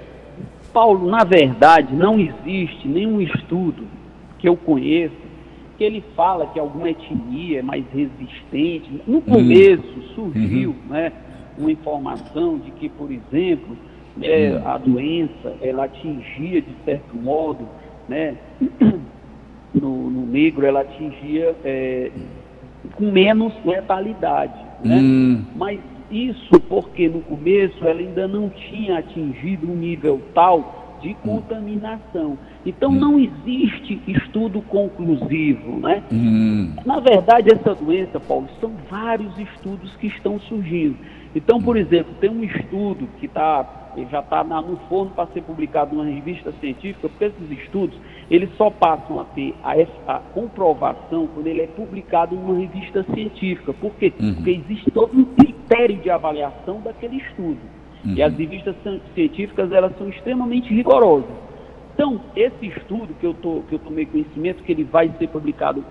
Paulo, 0.72 1.10
na 1.10 1.22
verdade, 1.22 1.94
não 1.94 2.18
existe 2.18 2.88
nenhum 2.88 3.20
estudo 3.20 3.84
que 4.38 4.48
eu 4.48 4.56
conheça 4.56 5.14
que 5.76 5.84
ele 5.84 6.02
fala 6.16 6.46
que 6.46 6.58
alguma 6.58 6.88
etnia 6.88 7.58
é 7.58 7.62
mais 7.62 7.84
resistente. 7.92 8.90
No 9.06 9.16
uhum. 9.16 9.20
começo 9.20 9.82
uhum. 9.96 10.14
surgiu 10.14 10.70
uhum. 10.70 10.76
Né, 10.88 11.12
uma 11.58 11.72
informação 11.72 12.58
de 12.58 12.70
que, 12.70 12.88
por 12.88 13.10
exemplo, 13.10 13.76
é, 14.22 14.50
uhum. 14.50 14.68
a 14.68 14.78
doença 14.78 15.56
ela 15.60 15.84
atingia 15.84 16.62
de 16.62 16.74
certo 16.86 17.14
modo 17.16 17.68
né, 18.08 18.36
no, 19.74 20.10
no 20.10 20.26
negro 20.26 20.66
ela 20.66 20.80
atingia 20.80 21.54
é, 21.64 22.10
com 22.94 23.10
menos 23.10 23.52
letalidade. 23.64 24.58
Né? 24.84 24.96
Hum. 24.96 25.44
Mas 25.54 25.80
isso 26.10 26.58
porque 26.68 27.08
no 27.08 27.20
começo 27.20 27.84
ela 27.86 28.00
ainda 28.00 28.26
não 28.26 28.48
tinha 28.48 28.98
atingido 28.98 29.70
um 29.70 29.76
nível 29.76 30.20
tal 30.34 30.98
de 31.00 31.10
hum. 31.10 31.14
contaminação. 31.22 32.38
Então 32.64 32.90
hum. 32.90 32.98
não 32.98 33.18
existe 33.18 34.00
estudo 34.06 34.60
conclusivo, 34.62 35.78
né? 35.78 36.02
Hum. 36.12 36.74
Na 36.84 37.00
verdade, 37.00 37.50
essa 37.52 37.74
doença, 37.74 38.18
Paulo, 38.20 38.48
são 38.60 38.72
vários 38.90 39.36
estudos 39.38 39.94
que 39.96 40.08
estão 40.08 40.38
surgindo. 40.40 40.96
Então, 41.34 41.60
por 41.60 41.76
exemplo, 41.76 42.12
tem 42.20 42.28
um 42.28 42.42
estudo 42.42 43.08
que 43.18 43.26
está 43.26 43.76
já 44.10 44.20
está 44.20 44.44
no 44.44 44.76
forno 44.88 45.10
para 45.10 45.26
ser 45.32 45.42
publicado 45.42 45.96
numa 45.96 46.08
revista 46.08 46.52
científica, 46.60 47.08
porque 47.08 47.24
esses 47.24 47.50
estudos 47.62 47.98
eles 48.30 48.48
só 48.56 48.70
passam 48.70 49.20
a 49.20 49.24
ter 49.24 49.54
a, 49.64 49.74
a 50.06 50.18
comprovação 50.20 51.26
quando 51.34 51.46
ele 51.48 51.62
é 51.62 51.66
publicado 51.66 52.36
numa 52.36 52.58
revista 52.58 53.04
científica. 53.12 53.72
Por 53.72 53.92
quê? 53.96 54.12
Uhum. 54.20 54.34
Porque 54.36 54.50
existe 54.50 54.90
todo 54.92 55.18
um 55.18 55.24
critério 55.24 55.96
de 55.96 56.08
avaliação 56.08 56.80
daquele 56.80 57.16
estudo. 57.16 57.58
Uhum. 58.04 58.14
E 58.14 58.22
as 58.22 58.32
revistas 58.32 58.76
científicas 59.14 59.72
elas 59.72 59.96
são 59.98 60.08
extremamente 60.08 60.72
rigorosas. 60.72 61.28
Então, 61.94 62.20
esse 62.36 62.66
estudo 62.66 63.12
que 63.18 63.26
eu, 63.26 63.34
tô, 63.34 63.62
que 63.68 63.74
eu 63.74 63.78
tomei 63.80 64.06
conhecimento, 64.06 64.62
que 64.62 64.72
ele 64.72 64.84
vai 64.84 65.12
ser 65.18 65.28
publicado 65.28 65.84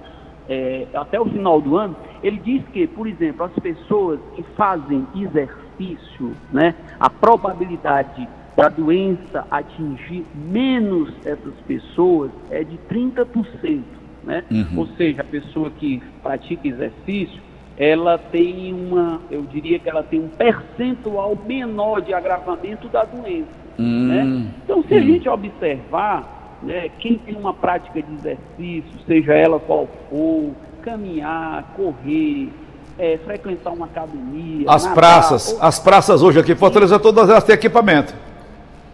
é, 0.47 0.87
até 0.93 1.19
o 1.19 1.25
final 1.25 1.61
do 1.61 1.77
ano, 1.77 1.95
ele 2.23 2.39
diz 2.43 2.63
que, 2.69 2.87
por 2.87 3.05
exemplo, 3.05 3.45
as 3.45 3.53
pessoas 3.61 4.19
que 4.35 4.41
fazem 4.55 5.05
exercício, 5.15 6.33
né, 6.51 6.73
a 6.99 7.09
probabilidade 7.09 8.27
da 8.59 8.67
doença 8.67 9.45
atingir 9.49 10.25
menos 10.35 11.13
essas 11.23 11.53
pessoas 11.65 12.29
é 12.51 12.61
de 12.61 12.77
30%. 12.91 13.81
Né? 14.21 14.43
Uhum. 14.51 14.79
Ou 14.79 14.87
seja, 14.97 15.21
a 15.21 15.23
pessoa 15.23 15.71
que 15.71 16.03
pratica 16.21 16.67
exercício, 16.67 17.39
ela 17.77 18.17
tem 18.17 18.73
uma, 18.73 19.21
eu 19.31 19.43
diria 19.43 19.79
que 19.79 19.89
ela 19.89 20.03
tem 20.03 20.19
um 20.19 20.27
percentual 20.27 21.37
menor 21.47 22.01
de 22.01 22.13
agravamento 22.13 22.89
da 22.89 23.05
doença. 23.05 23.47
Uhum. 23.77 24.07
Né? 24.07 24.51
Então, 24.65 24.83
se 24.83 24.93
a 24.93 24.97
hum. 24.97 25.03
gente 25.03 25.29
observar, 25.29 26.59
né, 26.61 26.89
quem 26.99 27.17
tem 27.17 27.37
uma 27.37 27.53
prática 27.53 28.01
de 28.01 28.13
exercício, 28.13 28.99
seja 29.07 29.33
ela 29.33 29.57
qual 29.57 29.87
for, 30.09 30.51
caminhar, 30.81 31.63
correr, 31.77 32.49
é, 32.97 33.17
frequentar 33.23 33.71
uma 33.71 33.85
academia. 33.85 34.69
As 34.69 34.83
nadar, 34.83 34.95
praças, 34.95 35.53
ou... 35.53 35.63
as 35.63 35.79
praças 35.79 36.21
hoje 36.21 36.41
aqui 36.41 36.51
em 36.51 36.57
Fortaleza, 36.57 36.99
todas 36.99 37.29
elas 37.29 37.45
têm 37.45 37.55
equipamento. 37.55 38.13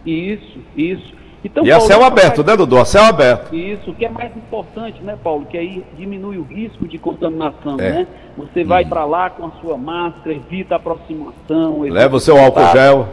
Isso, 0.06 0.58
isso. 0.76 1.14
Então, 1.44 1.64
e 1.64 1.70
Paulo, 1.70 1.84
a 1.84 1.86
céu 1.86 2.04
aberto, 2.04 2.44
né, 2.44 2.56
Dudu? 2.56 2.78
A 2.78 2.84
céu 2.84 3.04
aberto. 3.04 3.54
Isso, 3.54 3.90
o 3.90 3.94
que 3.94 4.04
é 4.04 4.08
mais 4.08 4.34
importante, 4.36 5.02
né, 5.02 5.16
Paulo? 5.22 5.46
Que 5.46 5.56
aí 5.58 5.84
diminui 5.96 6.38
o 6.38 6.42
risco 6.42 6.88
de 6.88 6.98
contaminação, 6.98 7.74
é. 7.78 7.90
né? 7.90 8.06
Você 8.36 8.64
vai 8.64 8.84
hum. 8.84 8.88
para 8.88 9.04
lá 9.04 9.30
com 9.30 9.46
a 9.46 9.50
sua 9.60 9.76
máscara, 9.76 10.34
evita 10.34 10.74
a 10.74 10.76
aproximação. 10.76 11.84
Evita 11.84 11.94
Leva 11.94 12.16
o 12.16 12.20
seu 12.20 12.38
álcool 12.38 12.72
gel 12.72 13.08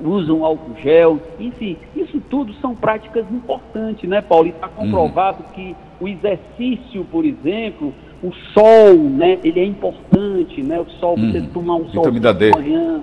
usam 0.00 0.44
álcool 0.44 0.74
gel, 0.82 1.20
enfim, 1.38 1.76
isso 1.94 2.20
tudo 2.28 2.52
são 2.54 2.74
práticas 2.74 3.24
importantes, 3.30 4.08
né, 4.08 4.20
Paulo? 4.20 4.46
E 4.46 4.50
está 4.50 4.68
comprovado 4.68 5.44
uhum. 5.44 5.52
que 5.54 5.76
o 6.00 6.08
exercício, 6.08 7.04
por 7.04 7.24
exemplo, 7.24 7.94
o 8.22 8.32
sol, 8.52 8.94
né, 8.94 9.38
ele 9.44 9.60
é 9.60 9.64
importante, 9.64 10.62
né? 10.62 10.80
O 10.80 10.86
sol, 10.98 11.16
uhum. 11.16 11.32
você 11.32 11.40
tomar 11.42 11.76
um 11.76 11.88
sol 11.90 12.10
de 12.10 12.20
manhã, 12.20 13.02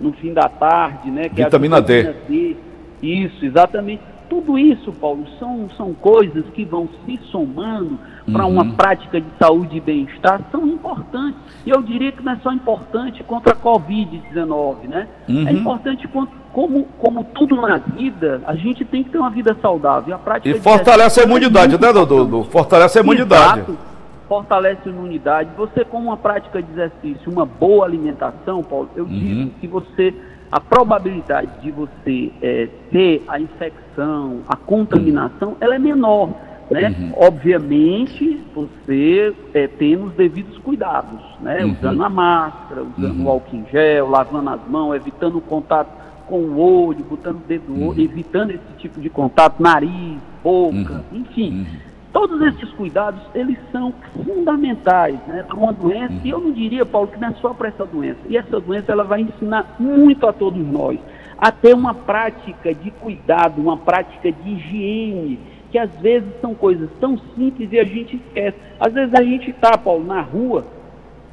no 0.00 0.12
fim 0.12 0.32
da 0.32 0.48
tarde, 0.48 1.10
né? 1.10 1.28
Que 1.28 1.42
vitamina, 1.42 1.78
é 1.78 1.80
vitamina 1.80 2.12
D. 2.12 2.14
D. 2.28 2.56
Isso, 3.02 3.44
exatamente. 3.44 4.02
Tudo 4.28 4.58
isso, 4.58 4.92
Paulo, 4.92 5.24
são, 5.38 5.70
são 5.76 5.94
coisas 5.94 6.44
que 6.52 6.62
vão 6.62 6.86
se 7.06 7.18
somando 7.30 7.98
para 8.30 8.44
uhum. 8.44 8.52
uma 8.52 8.74
prática 8.74 9.18
de 9.18 9.26
saúde 9.38 9.78
e 9.78 9.80
bem-estar, 9.80 10.42
são 10.52 10.66
importantes. 10.66 11.40
E 11.64 11.70
eu 11.70 11.80
diria 11.80 12.12
que 12.12 12.22
não 12.22 12.32
é 12.32 12.36
só 12.42 12.52
importante 12.52 13.24
contra 13.24 13.54
a 13.54 13.56
Covid-19, 13.56 14.86
né? 14.86 15.08
Uhum. 15.26 15.48
É 15.48 15.52
importante 15.52 16.06
como, 16.52 16.84
como 16.98 17.24
tudo 17.24 17.56
na 17.56 17.78
vida, 17.78 18.42
a 18.46 18.54
gente 18.54 18.84
tem 18.84 19.02
que 19.02 19.08
ter 19.10 19.18
uma 19.18 19.30
vida 19.30 19.56
saudável. 19.62 20.14
A 20.14 20.18
prática 20.18 20.54
e 20.54 20.60
fortalece 20.60 21.20
a 21.20 21.24
imunidade, 21.24 21.80
né, 21.80 21.92
Dudu? 21.92 22.44
Fortalece 22.44 22.98
a 22.98 23.02
imunidade. 23.02 23.60
Exato. 23.60 23.87
Fortalece 24.28 24.82
a 24.86 24.88
imunidade. 24.90 25.50
Você, 25.56 25.84
com 25.84 25.98
uma 25.98 26.16
prática 26.16 26.62
de 26.62 26.70
exercício, 26.72 27.32
uma 27.32 27.46
boa 27.46 27.86
alimentação, 27.86 28.62
Paulo, 28.62 28.90
eu 28.94 29.04
uhum. 29.04 29.10
digo 29.10 29.50
que 29.60 29.66
você 29.66 30.14
a 30.50 30.60
probabilidade 30.60 31.50
de 31.60 31.70
você 31.70 32.32
é, 32.40 32.68
ter 32.90 33.22
a 33.28 33.38
infecção, 33.38 34.40
a 34.48 34.56
contaminação, 34.56 35.56
ela 35.60 35.74
é 35.74 35.78
menor. 35.78 36.30
Né? 36.70 36.94
Uhum. 36.98 37.12
Obviamente, 37.16 38.42
você 38.54 39.34
é, 39.54 39.66
tendo 39.66 40.06
os 40.06 40.12
devidos 40.14 40.58
cuidados, 40.58 41.20
né? 41.40 41.64
Uhum. 41.64 41.72
usando 41.72 42.04
a 42.04 42.08
máscara, 42.10 42.82
usando 42.82 43.18
uhum. 43.20 43.26
o 43.26 43.28
álcool 43.30 43.56
em 43.56 43.66
gel, 43.70 44.10
lavando 44.10 44.50
as 44.50 44.68
mãos, 44.68 44.94
evitando 44.94 45.38
o 45.38 45.40
contato 45.40 45.90
com 46.26 46.40
o 46.40 46.58
olho, 46.60 47.02
botando 47.08 47.36
o 47.36 47.48
dedo 47.48 47.64
no 47.68 47.88
olho, 47.88 47.98
uhum. 47.98 48.04
evitando 48.04 48.50
esse 48.50 48.72
tipo 48.78 49.00
de 49.00 49.08
contato, 49.08 49.62
nariz, 49.62 50.18
boca, 50.44 51.04
uhum. 51.10 51.20
enfim. 51.20 51.66
Todos 52.12 52.40
esses 52.40 52.70
cuidados, 52.70 53.20
eles 53.34 53.58
são 53.70 53.92
fundamentais 54.24 55.18
né, 55.26 55.42
para 55.42 55.56
uma 55.56 55.72
doença, 55.72 56.14
e 56.24 56.30
eu 56.30 56.40
não 56.40 56.52
diria, 56.52 56.86
Paulo, 56.86 57.08
que 57.08 57.20
não 57.20 57.28
é 57.28 57.34
só 57.34 57.52
para 57.52 57.68
essa 57.68 57.84
doença. 57.84 58.20
E 58.28 58.36
essa 58.36 58.58
doença, 58.58 58.92
ela 58.92 59.04
vai 59.04 59.20
ensinar 59.20 59.76
muito 59.78 60.26
a 60.26 60.32
todos 60.32 60.66
nós 60.66 60.98
a 61.38 61.52
ter 61.52 61.72
uma 61.72 61.94
prática 61.94 62.74
de 62.74 62.90
cuidado, 62.90 63.60
uma 63.60 63.76
prática 63.76 64.32
de 64.32 64.50
higiene, 64.50 65.38
que 65.70 65.78
às 65.78 65.90
vezes 66.00 66.28
são 66.40 66.54
coisas 66.54 66.90
tão 66.98 67.16
simples 67.36 67.70
e 67.70 67.78
a 67.78 67.84
gente 67.84 68.16
esquece. 68.16 68.56
Às 68.80 68.92
vezes 68.92 69.14
a 69.14 69.22
gente 69.22 69.50
está, 69.50 69.78
Paulo, 69.78 70.04
na 70.04 70.20
rua, 70.20 70.64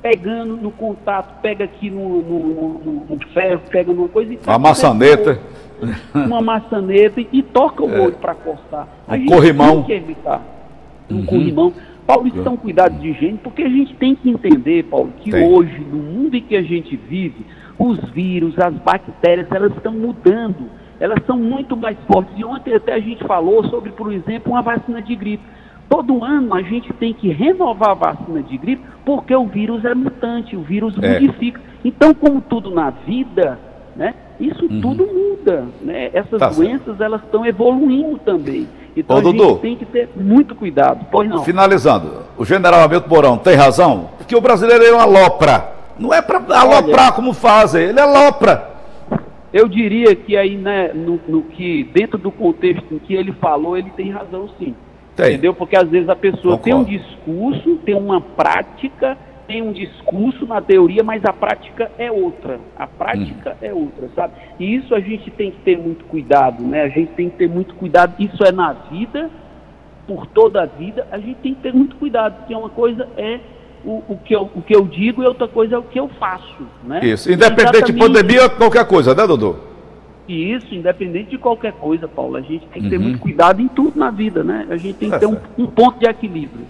pegando 0.01 0.55
no 0.57 0.71
contato, 0.71 1.41
pega 1.41 1.63
aqui 1.63 1.89
no, 1.89 2.21
no, 2.21 2.39
no, 2.39 3.05
no 3.09 3.19
ferro, 3.33 3.61
pega 3.71 3.91
numa 3.91 4.07
coisa 4.07 4.33
e 4.33 4.39
Uma 4.45 4.59
maçaneta. 4.59 5.39
Uma 6.13 6.41
maçaneta 6.41 7.19
e, 7.19 7.41
toca 7.41 7.83
o 7.83 7.91
é. 7.91 7.99
olho 7.99 8.15
para 8.15 8.35
cortar. 8.35 8.87
A 9.07 9.15
um 9.15 9.25
corrimão. 9.25 9.83
Tem 9.83 9.85
que 9.85 9.93
evitar. 9.93 10.41
Um 11.09 11.17
uhum. 11.17 11.25
corrimão. 11.25 11.73
Paulo, 12.05 12.27
isso 12.27 12.41
é 12.45 12.49
um 12.49 12.57
cuidado 12.57 12.99
de 12.99 13.13
gente, 13.13 13.39
porque 13.39 13.63
a 13.63 13.69
gente 13.69 13.95
tem 13.95 14.15
que 14.15 14.29
entender, 14.29 14.83
Paulo, 14.83 15.11
que 15.21 15.31
tem. 15.31 15.43
hoje, 15.43 15.79
no 15.79 15.97
mundo 15.97 16.35
em 16.35 16.41
que 16.41 16.55
a 16.55 16.61
gente 16.61 16.95
vive, 16.95 17.43
os 17.79 17.99
vírus, 18.11 18.57
as 18.59 18.73
bactérias, 18.75 19.47
elas 19.51 19.71
estão 19.75 19.91
mudando. 19.91 20.69
Elas 20.99 21.19
são 21.25 21.37
muito 21.37 21.75
mais 21.75 21.97
fortes. 22.07 22.33
E 22.37 22.45
ontem 22.45 22.73
até 22.73 22.93
a 22.93 22.99
gente 22.99 23.23
falou 23.25 23.63
sobre, 23.65 23.91
por 23.91 24.13
exemplo, 24.13 24.53
uma 24.53 24.61
vacina 24.61 25.01
de 25.01 25.15
gripe. 25.15 25.43
Todo 25.89 26.23
ano 26.23 26.53
a 26.53 26.61
gente 26.61 26.91
tem 26.93 27.13
que 27.13 27.29
renovar 27.29 27.91
a 27.91 27.93
vacina 27.93 28.41
de 28.41 28.57
gripe 28.57 28.83
porque 29.03 29.35
o 29.35 29.45
vírus 29.45 29.83
é 29.85 29.93
mutante, 29.93 30.55
o 30.55 30.61
vírus 30.61 30.95
é. 31.01 31.13
modifica. 31.13 31.61
Então, 31.83 32.13
como 32.13 32.41
tudo 32.41 32.71
na 32.71 32.89
vida, 32.89 33.59
né, 33.95 34.15
isso 34.39 34.65
uhum. 34.65 34.81
tudo 34.81 35.05
muda. 35.05 35.65
Né? 35.81 36.09
Essas 36.13 36.39
tá 36.39 36.49
doenças 36.49 36.85
certo. 36.85 37.03
elas 37.03 37.21
estão 37.23 37.45
evoluindo 37.45 38.17
também. 38.19 38.67
Então 38.95 39.17
Ô, 39.17 39.19
a 39.19 39.21
Dudu, 39.21 39.49
gente 39.49 39.59
tem 39.59 39.75
que 39.75 39.85
ter 39.85 40.09
muito 40.15 40.55
cuidado. 40.55 41.05
Pois 41.11 41.29
não. 41.29 41.43
Finalizando, 41.43 42.23
o 42.37 42.45
general 42.45 42.81
Hamilton 42.83 43.09
Mourão 43.09 43.37
tem 43.37 43.55
razão, 43.55 44.09
porque 44.17 44.35
o 44.35 44.41
brasileiro 44.41 44.83
é 44.83 44.93
uma 44.93 45.05
lopra. 45.05 45.73
Não 45.99 46.13
é 46.13 46.21
para 46.21 46.41
aloprar 46.57 47.13
como 47.13 47.33
fazem, 47.33 47.83
ele 47.83 47.99
é 47.99 48.05
lopra. 48.05 48.75
Eu 49.53 49.69
diria 49.69 50.13
que 50.15 50.35
aí, 50.35 50.57
né, 50.57 50.91
no, 50.93 51.19
no, 51.27 51.41
que 51.43 51.85
dentro 51.93 52.17
do 52.17 52.29
contexto 52.29 52.93
em 52.93 52.99
que 52.99 53.13
ele 53.13 53.31
falou, 53.33 53.77
ele 53.77 53.89
tem 53.91 54.11
razão 54.11 54.49
sim. 54.59 54.75
Tem. 55.15 55.27
Entendeu? 55.27 55.53
Porque 55.53 55.77
às 55.77 55.87
vezes 55.87 56.09
a 56.09 56.15
pessoa 56.15 56.57
Concordo. 56.57 56.63
tem 56.63 56.73
um 56.73 56.83
discurso, 56.83 57.77
tem 57.85 57.95
uma 57.95 58.19
prática, 58.19 59.17
tem 59.47 59.61
um 59.61 59.71
discurso 59.71 60.45
na 60.45 60.61
teoria, 60.61 61.03
mas 61.03 61.23
a 61.25 61.33
prática 61.33 61.91
é 61.97 62.11
outra. 62.11 62.59
A 62.77 62.87
prática 62.87 63.51
hum. 63.51 63.65
é 63.65 63.73
outra, 63.73 64.09
sabe? 64.15 64.33
E 64.59 64.75
isso 64.75 64.93
a 64.93 64.99
gente 64.99 65.29
tem 65.31 65.51
que 65.51 65.59
ter 65.59 65.77
muito 65.77 66.05
cuidado, 66.05 66.63
né? 66.63 66.83
A 66.83 66.89
gente 66.89 67.11
tem 67.13 67.29
que 67.29 67.37
ter 67.37 67.49
muito 67.49 67.75
cuidado. 67.75 68.13
Isso 68.19 68.43
é 68.43 68.51
na 68.51 68.73
vida, 68.73 69.29
por 70.07 70.25
toda 70.27 70.63
a 70.63 70.65
vida, 70.65 71.07
a 71.11 71.17
gente 71.17 71.37
tem 71.37 71.53
que 71.53 71.61
ter 71.61 71.73
muito 71.73 71.95
cuidado, 71.95 72.37
porque 72.39 72.53
uma 72.53 72.69
coisa 72.69 73.07
é 73.17 73.39
o, 73.83 74.03
o, 74.09 74.19
que, 74.23 74.35
eu, 74.35 74.49
o 74.55 74.61
que 74.61 74.75
eu 74.75 74.85
digo 74.85 75.23
e 75.23 75.27
outra 75.27 75.47
coisa 75.47 75.75
é 75.75 75.77
o 75.77 75.83
que 75.83 75.99
eu 75.99 76.07
faço, 76.19 76.65
né? 76.83 77.01
Isso, 77.03 77.31
independente 77.31 77.91
de 77.91 77.99
pandemia, 77.99 78.49
qualquer 78.49 78.85
coisa, 78.87 79.13
né, 79.13 79.27
Dudu? 79.27 79.57
Isso, 80.27 80.73
independente 80.73 81.29
de 81.29 81.37
qualquer 81.37 81.73
coisa, 81.73 82.07
Paulo, 82.07 82.35
a 82.35 82.41
gente 82.41 82.65
tem 82.67 82.81
que 82.81 82.89
ter 82.89 82.97
uhum. 82.97 83.03
muito 83.03 83.19
cuidado 83.19 83.61
em 83.61 83.67
tudo 83.67 83.99
na 83.99 84.09
vida, 84.09 84.43
né? 84.43 84.65
A 84.69 84.77
gente 84.77 84.95
tem 84.95 85.09
que 85.09 85.15
é 85.15 85.19
ter 85.19 85.27
um, 85.27 85.37
um, 85.57 85.67
ponto 85.67 85.99
de 85.99 86.07
equilíbrio. 86.07 86.65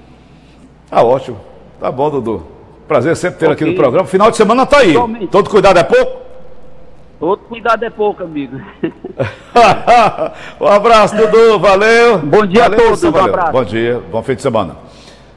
Tá 0.89 1.01
ótimo. 1.01 1.37
Tá 1.79 1.89
bom, 1.89 2.09
Dudu. 2.09 2.54
Prazer 2.87 3.15
sempre 3.15 3.39
ter 3.39 3.45
okay. 3.45 3.53
aqui 3.53 3.65
no 3.65 3.75
programa. 3.75 4.07
Final 4.07 4.29
de 4.29 4.37
semana 4.37 4.65
tá 4.65 4.77
aí. 4.77 4.93
Totalmente. 4.93 5.27
Todo 5.27 5.49
cuidado 5.49 5.79
é 5.79 5.83
pouco? 5.83 6.21
Todo 7.19 7.39
cuidado 7.39 7.83
é 7.83 7.89
pouco, 7.89 8.23
amigo. 8.23 8.61
um 10.61 10.67
abraço, 10.67 11.15
Dudu. 11.15 11.59
Valeu. 11.59 12.19
Bom 12.19 12.45
dia 12.45 12.63
valeu, 12.63 12.79
a 12.79 12.83
todos. 12.83 13.03
Um 13.03 13.17
abraço. 13.17 13.51
Bom 13.51 13.63
dia. 13.63 14.01
Bom 14.11 14.21
fim 14.21 14.35
de 14.35 14.41
semana. 14.41 14.75